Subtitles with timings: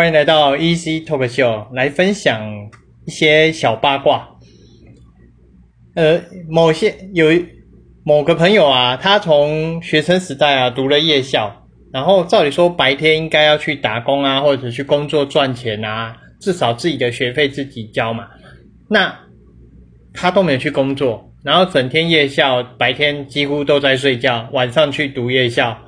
[0.00, 2.40] 欢迎来到 Easy Talk Show，来分享
[3.06, 4.30] 一些小八卦。
[5.94, 7.26] 呃，某些有
[8.02, 18.26] 某个朋友啊，他从学生时代啊读了夜校，然后照理说白天应该要去打工啊，或者去工作赚钱啊，至少自己的学费自己交嘛。
[18.88, 19.14] 那
[20.14, 25.78] 他都没有去工作，然后整天夜校，白天几乎都在睡觉，晚上去读夜校。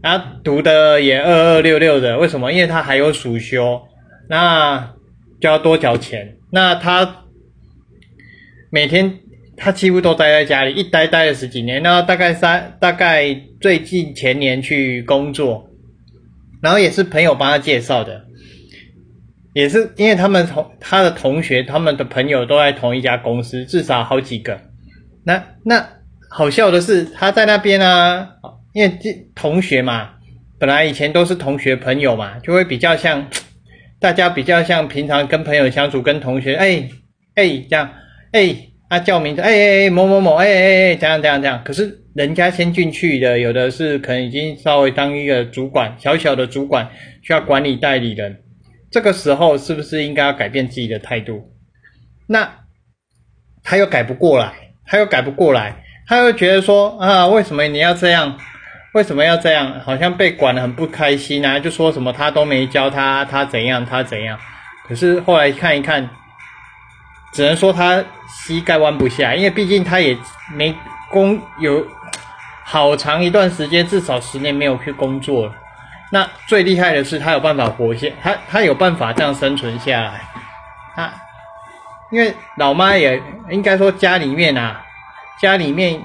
[0.00, 2.52] 他读的也二二六六的，为什么？
[2.52, 3.82] 因为他还有暑修，
[4.28, 4.94] 那
[5.40, 6.36] 就要多缴钱。
[6.52, 7.24] 那他
[8.70, 9.18] 每天
[9.56, 11.82] 他几乎都待在家里，一待待了十几年。
[11.82, 15.68] 那大概三大概最近前年去工作，
[16.62, 18.24] 然后也是朋友帮他介绍的，
[19.52, 24.60] 也是因为他们同他的同学、他们的朋友都在同一家公司，至少好几个。
[25.24, 25.88] 那那
[26.30, 28.28] 好笑的是，他在那边呢。
[28.72, 30.10] 因为这同学嘛，
[30.58, 33.28] 本来以前都是同学朋友嘛，就会比较像
[34.00, 36.88] 大家比较像平常跟朋友相处，跟同学哎
[37.34, 37.90] 哎这样
[38.32, 38.54] 哎
[38.88, 41.62] 啊叫名字哎哎哎某某某哎哎哎这样这样这样。
[41.64, 46.88] 可是人家先进去的，有的是可能已经稍微当一个主管，小小的主管
[47.22, 48.40] 需要管理代理人，
[48.90, 51.52] 这个时候是不是应该要改变自己的态度？
[52.26, 52.60] 那
[53.62, 54.52] 他又改不过来，
[54.86, 58.38] 他又改不过来，他又觉得说啊，为什么你要这样？
[58.98, 59.72] 为什么要这样？
[59.86, 61.56] 好像被管的很不开心啊！
[61.56, 64.36] 就说什么他都没教他，他怎样，他怎样。
[64.88, 66.10] 可是后来看一看，
[67.32, 70.18] 只能说他膝盖弯不下，因为毕竟他也
[70.52, 70.74] 没
[71.12, 71.86] 工有
[72.64, 75.52] 好长一段时间，至少十年没有去工作了。
[76.10, 80.20] 那最厉害的是他有办法活下，他他有办法这样生存下来。
[80.96, 81.08] 他
[82.10, 84.82] 因为老妈也应该说家里面啊，
[85.40, 86.02] 家里面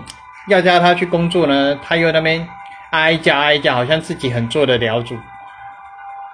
[0.47, 2.47] 要叫他去工作呢，他又那边。
[2.93, 5.17] 挨家挨家，好像自己很做得了主，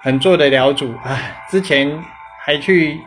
[0.02, 0.94] 很做得了主。
[1.02, 1.90] 唉，之前
[2.44, 3.00] 还去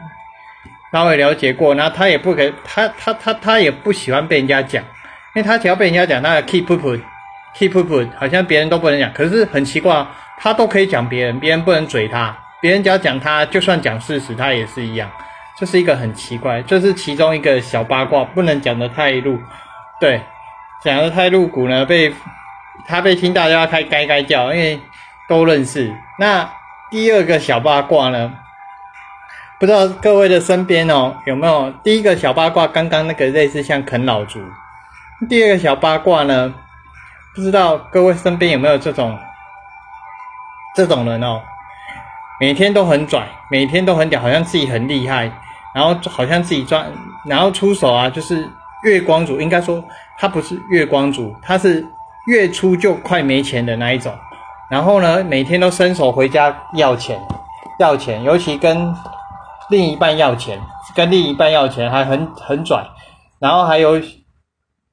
[0.91, 4.83] 稍微了解过，然后他也不给他他他他也不喜欢被人家讲，
[5.35, 6.99] 因为他只要被人家讲，他 keep put
[7.55, 9.13] keep put，好像别人都不能讲。
[9.13, 10.03] 可是很奇怪，
[10.39, 15.07] 他都可以讲别人，别人不能嘴他，别人只要讲他，就算讲事实，他也是一样。
[15.55, 19.39] 这是一个很奇怪，这是其中一个小八卦，不能讲的太露，
[19.99, 20.19] 对，
[20.83, 22.11] 讲的太露骨呢，被。
[22.85, 24.79] 他被听到就要开该该叫，因为
[25.27, 25.93] 都认识。
[26.19, 26.49] 那
[26.91, 28.33] 第二个小八卦呢？
[29.59, 31.71] 不知道各位的身边哦有没有？
[31.83, 34.39] 第一个小八卦，刚刚那个类似像啃老族。
[35.29, 36.53] 第二个小八卦呢？
[37.33, 39.17] 不知道各位身边有没有这种
[40.75, 41.41] 这种人哦？
[42.39, 45.31] 每天都很拽，每天都很屌，好像自己很厉害，
[45.73, 46.91] 然后好像自己赚，
[47.25, 48.47] 然后出手啊，就是
[48.83, 49.39] 月光族。
[49.39, 49.83] 应该说
[50.17, 51.87] 他不是月光族，他是。
[52.25, 54.13] 月初就快没钱的那一种，
[54.71, 57.19] 然后呢，每天都伸手回家要钱，
[57.79, 58.95] 要钱，尤其跟
[59.69, 60.57] 另一半要钱，
[60.95, 62.87] 跟另一半要钱还很很拽，
[63.39, 64.01] 然后还有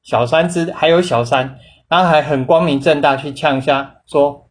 [0.03, 1.57] 小三之，还有小三，
[1.89, 4.49] 然后还很光明正大去呛下说，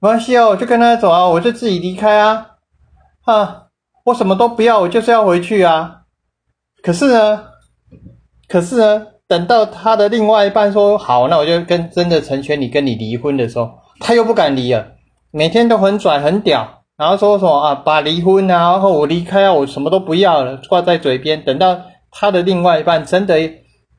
[0.00, 2.56] 没关系哦，我就跟他走啊，我就自己离开啊，
[3.24, 3.66] 啊，
[4.06, 6.02] 我什么都不要，我就是要回去啊，
[6.82, 7.44] 可是呢，
[8.48, 9.06] 可是呢。
[9.30, 13.70] 等到他的另外一半说好，那我就跟真的成全你，跟你离婚的时候，
[14.00, 14.84] 他又不敢离了，
[15.30, 21.44] 每天都很拽很屌，然后说什么啊，把离婚啊，然后我离开啊，我什么都不要了，挂在嘴边。
[21.44, 21.80] 等到
[22.10, 23.38] 他的另外一半真的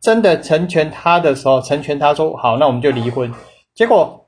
[0.01, 3.33] 真的成全他的时候，成全他说好，那我们就离婚。
[3.73, 4.27] 结果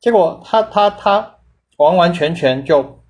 [0.00, 1.34] 结果他他他
[1.76, 3.00] 完完全全就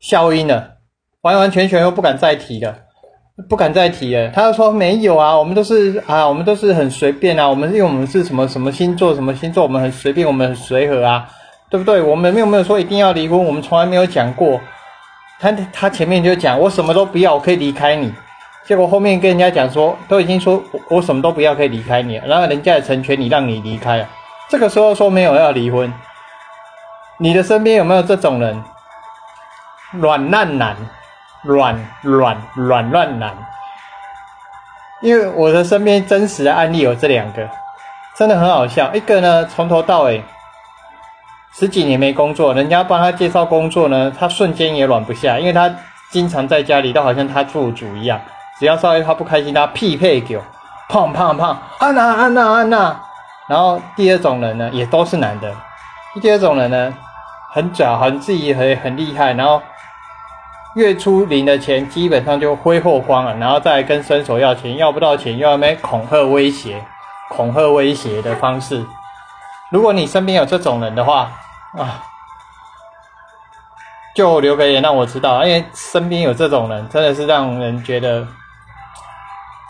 [0.00, 0.78] 消音了，
[1.20, 2.87] 完完全全又不敢再提了。
[3.46, 4.28] 不敢再提了。
[4.30, 7.48] 他就说没有啊，我们都是啊，我们都是很随便啊。
[7.48, 11.28] 我们因为我们是什么什么星座，什么星座，我们很随便，我们很随和啊，
[11.70, 12.02] 对不对？
[12.02, 14.60] 我们没有没有说一定要离婚，我们从来没有讲过。
[15.40, 18.12] 他他前面就讲我什么都不要，我可以离开你。
[18.66, 24.08] 结果后面跟人家讲说，都已经说我我什么都不要，可以离开你，然后人家也成全你，让你离开了。
[24.50, 25.92] 这个时候说没有要离婚，
[27.18, 28.62] 你的身边有没有这种人？
[29.92, 30.76] 软烂男。
[31.42, 33.32] 软软软乱男，
[35.00, 37.48] 因为我的身边真实的案例有这两个，
[38.16, 38.92] 真的很好笑。
[38.92, 40.24] 一个呢，从头到尾
[41.54, 45.72] 十几年没工作，人家帮他介绍工作呢，他瞬间也软不下，因为他
[46.10, 48.20] 经常在家里，都好像他做主一样。
[48.58, 50.42] 只要稍微他不开心，他匹配狗，
[50.88, 53.00] 胖胖胖，安娜安娜安娜。
[53.48, 55.54] 然后第二种人呢，也都是男的。
[56.20, 56.92] 第二种人呢，
[57.52, 59.62] 很拽，很自己很很厉害，然后。
[60.74, 66.84] 月初领的钱基本上就挥霍光了，然后再跟伸手要钱，要不到钱又要没恐吓威胁、
[67.30, 68.84] 恐吓威胁的方式。
[69.70, 71.30] 如果你身边有这种人的话，
[71.76, 72.02] 啊，
[74.14, 78.26] 就留个言让我知道，因为身边有这种人，真的是让人觉得，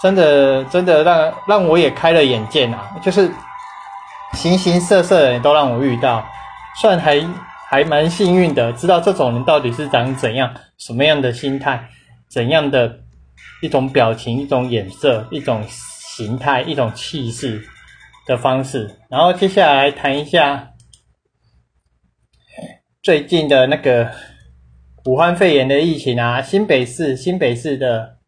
[0.03, 2.91] 真的真的让让我也开了眼界啊！
[3.03, 3.31] 就是
[4.35, 6.25] 形形色色的人都让我遇到，
[6.81, 7.21] 算还
[7.69, 11.91] 还蛮幸运的，知道这种人到底是长怎样、什么样的心态、
[12.29, 13.01] 怎样的
[13.61, 17.63] 一种表情、一种眼色、一种形态、一种气势
[18.27, 18.97] 的方式。
[19.11, 20.73] 然后接下来谈一下
[23.03, 24.11] 最近的那个。
[25.05, 28.19] 武汉肺炎的疫情啊，新北市新北市的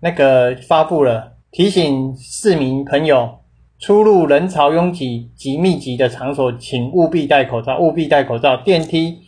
[0.00, 3.40] 那个发布了提醒市民朋友，
[3.80, 8.56] 出入人潮拥挤及密集的场所，请务必戴口罩，务必戴口罩。
[8.58, 9.22] 电梯、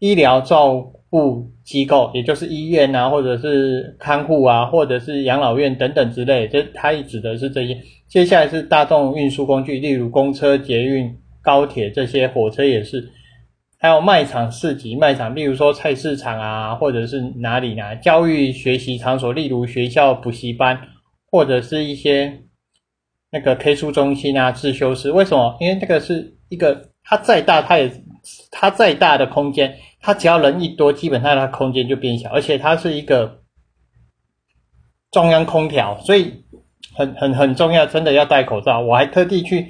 [0.00, 7.76] 医疗照护机构，也就是医院啊，或者是看护啊，或者是养老院等等之类，这它也指的是这些。
[8.08, 13.10] 接下来是大众运输工具，例如公车、捷运、高铁这些，火车也是。
[13.82, 17.96] 还有卖场、市集、卖场，例如说菜市场啊，或者是哪里呢？
[17.96, 20.78] 教育学习场所，例如学校、补习班，
[21.30, 22.42] 或者是一些
[23.32, 25.10] 那个 K 书中心啊、自修室。
[25.10, 25.56] 为什么？
[25.60, 27.90] 因为这个是一个，它再大，它也
[28.50, 33.40] 它再大的空间，它只要人一多，基本上它空间就变小，而且它是一个
[35.10, 36.44] 中央空调，所以
[36.94, 38.80] 很很很重要，真的要戴口罩。
[38.80, 39.68] 我还特地去，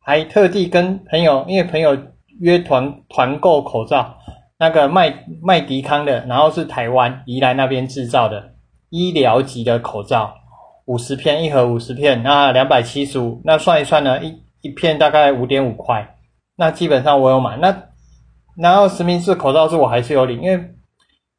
[0.00, 1.96] 还特地跟朋友，因为朋友。
[2.38, 4.18] 约团团购口罩，
[4.58, 8.52] 那个卖卖迪康的，然后是台湾宜兰那边制造的
[8.90, 10.34] 医疗级的口罩，
[10.84, 16.15] 五十片一盒五十片，那两百七十五，那算一算呢，一一片大概五点五块，
[16.56, 17.84] 那基本上我有买，那
[18.56, 20.70] 然后实名制口罩是我还是有领，因为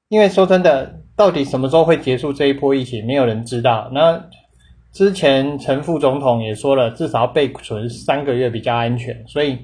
[0.09, 3.89] 因为说真的，到底什么时候会结束这一波疫情，没有人知道。
[3.91, 4.23] 那
[4.93, 9.57] 之前陈副总统也说了，至少要备存三个月比较安全，所以。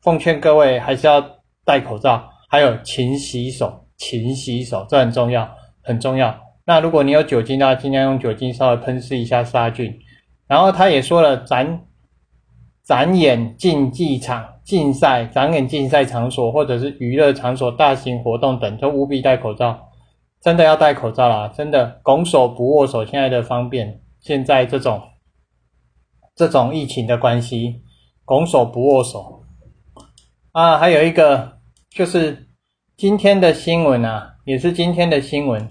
[0.00, 1.20] 奉劝各位还是要
[1.64, 5.46] 戴口罩，还有勤洗手，勤洗手，这很重要，
[5.82, 6.32] 很重要。
[6.64, 9.92] 那如果你有酒精的话，尽量用酒精稍微喷湿一下杀菌。
[10.46, 11.80] 然后他也说了，咱
[12.88, 19.90] 展演竞技场、竞赛、展演竞赛场所或者是娱乐场所、大型活动等，都务必戴口罩。
[20.40, 25.02] 真的要戴口罩啦，真的拱手不握手，现在的方便，现在这种
[26.34, 27.82] 这种疫情的关系，
[28.24, 29.42] 拱手不握手。
[30.52, 31.58] 啊，还有一个
[31.90, 32.46] 就是
[32.96, 35.68] 今天的新闻啊，也是今天的新闻。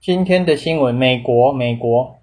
[0.00, 2.14] 今天的新闻，美国，美国，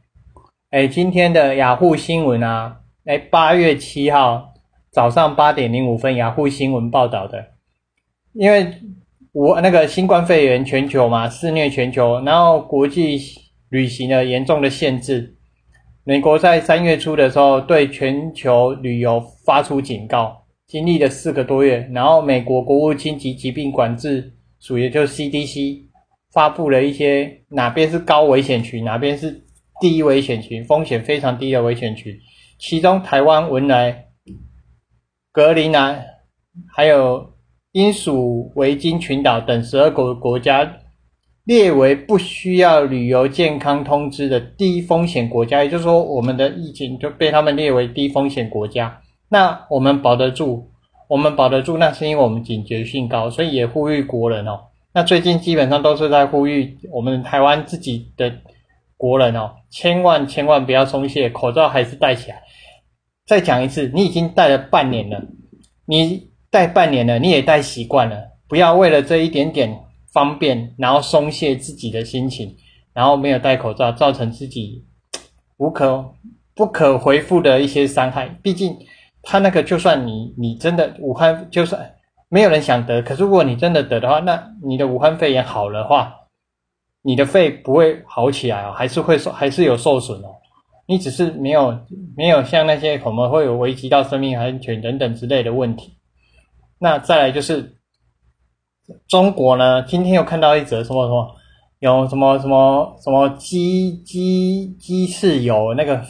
[0.70, 2.78] 哎，今天的雅虎新闻啊，
[3.08, 4.54] 哎，八月七号
[4.92, 7.54] 早上八点零五分，雅虎新闻报道的，
[8.34, 8.68] 因为
[9.32, 13.18] 我那个新冠肺炎全球嘛，肆虐全球，然后国际
[13.70, 15.38] 旅行的严重的限制，
[16.04, 20.44] 美国在三月初的时候对全球旅游发出警告。
[20.68, 25.84] 经历了四个多月，然后美国国务卿及疾病管制署，也就是 CDC，
[26.34, 29.46] 发布了一些哪边是高危险群，哪边是
[29.80, 32.14] 低危险群，风险非常低的危险群。
[32.58, 34.08] 其中，台湾、文莱、
[35.32, 36.04] 格陵兰，
[36.76, 37.34] 还有
[37.72, 40.80] 英属维京群岛等十二个国家
[41.44, 49.02] 列为不需要旅游健康通知的低风险国家，也就是说，我们的疫情就被他们列为低风险国家。
[49.30, 50.72] 那我们保得住，
[51.08, 54.60] 我们保得住，那是因为我们警觉性高，所以也呼吁国人哦。
[54.94, 58.34] 那最近基本上都是在呼吁我们台湾自己的
[58.98, 62.42] 国人哦，千万千万不要松懈，口罩还是戴起来。
[63.26, 65.22] 再讲一次，你已经戴了半年了，
[65.86, 68.18] 你戴半年了，你也戴习惯了，
[68.50, 69.80] 不要为了这一点点
[70.12, 72.58] 方便，然后松懈自己的心情，
[72.94, 74.86] 然后没有戴口罩，造成自己
[75.58, 76.14] 无可
[76.56, 78.28] 不可回复的一些伤害。
[78.42, 78.78] 毕竟。
[79.30, 81.96] 他那个就算你你真的武汉就算
[82.30, 86.14] 没有人想得，可是如果你真的得的话，那你的武汉肺炎好了话，
[87.08, 90.28] 你的肺不会好起来哦，还是会受还是有受损哦。
[90.86, 91.80] 你只是没有
[92.18, 95.94] 没有像那些可能会有危及到生命安全等等之类的问题。
[96.80, 97.78] 那再来就是
[99.08, 101.36] 中国呢，今天又看到一则什么什么
[101.80, 106.04] 有什么什么什么鸡鸡鸡翅有那个。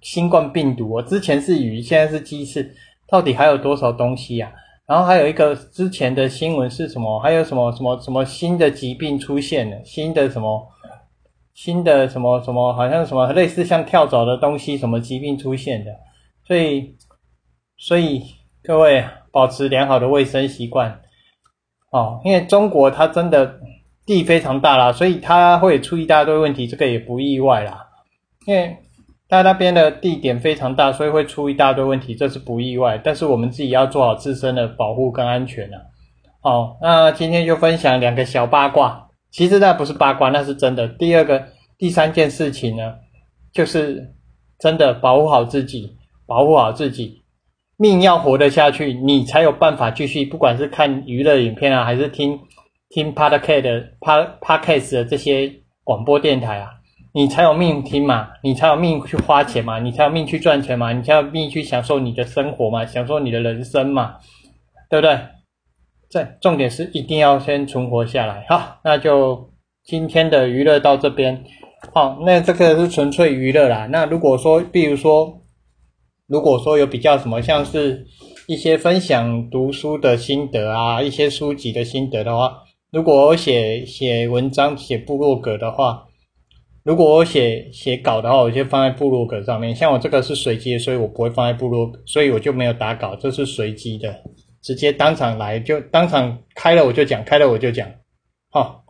[0.00, 2.74] 新冠病毒，我之前是鱼，现在是鸡翅，
[3.06, 4.50] 到底还有多少东西呀？
[4.88, 7.20] 然后还有一个之前的新闻是什么？
[7.20, 9.76] 还有什么什么什么新的疾病出现了？
[9.84, 10.66] 新的什么
[11.52, 12.72] 新的什么什么？
[12.72, 15.90] 好像什么类似像跳蚤的东西，什么疾病出现的？
[16.46, 16.96] 所以
[17.76, 18.24] 所以
[18.62, 21.02] 各位保持良好的卫生习惯
[21.90, 23.60] 哦，因为中国它真的
[24.06, 27.86] 地非常大啦，所以它会出一大堆问题，这个也不意外啦，
[28.46, 28.74] 因为。
[29.28, 32.98] 但那边的地点非常大，所以会出一大堆问题，这是不意外。
[33.04, 35.76] 但是我们自己要做好自身的保护跟安全啊。
[36.40, 40.88] 好，那今天就分享两个小八卦，其实那不是八卦，那是真的。
[40.88, 41.44] 第二个、
[41.76, 42.94] 第三件事情呢，
[43.52, 44.14] 就是
[44.58, 47.22] 真的保护好自己，保护好自己，
[47.76, 52.40] 命要活得下去，你才有办法继续，不管是看娱乐影片啊，还是听
[52.88, 55.52] 听 podcast 的 podcast 的这些
[55.84, 56.70] 广播电台啊。
[57.12, 64.16] 你才有命听嘛，你才有命去花钱嘛，你才有命去赚钱嘛，你才有命去享受你的生活嘛，享受你的人生嘛，
[64.90, 65.18] 对不对？
[66.10, 68.44] 这重点是一定要先存活下来。
[68.48, 69.50] 好，那就
[69.84, 71.44] 今天的娱乐到这边。
[71.92, 73.86] 好，那这个是纯粹娱乐啦。
[73.86, 75.40] 那如果说，比如说，
[76.26, 78.06] 如果说有比较什么，像是
[78.46, 86.04] 一些分享读书的心得啊，一些书籍的心得的话，如果写写文章、写部落格的话。
[86.84, 89.74] 如果我写写稿的话，我就放在部落格上面。
[89.74, 94.22] 像我这个是随机的，所以我不会放在部落，所以我就没有打稿，这是随机的，
[94.62, 97.86] 直接当场来就当场开了我就讲，开了我就讲。
[98.50, 98.84] 好，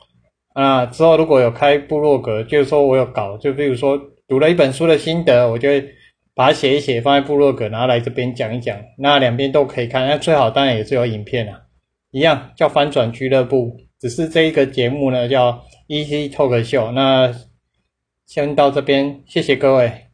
[0.54, 5.85] 啊之后如果有开部落格，就是说我有稿，就比如说读了一本书的心得，我就会
[6.37, 10.07] 把它写一写，放在部落格，然后来这边讲一讲，那两边都可以看。
[10.07, 11.62] 那最好当然也是有影片啊，
[12.12, 17.35] 一样叫翻转俱乐部，只是这一个节目呢叫 EC Talk Show，那。
[18.28, 20.04] 先到这边，谢谢各位。